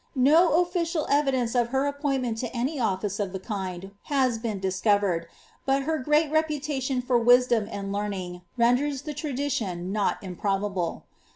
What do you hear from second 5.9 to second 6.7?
^reat repu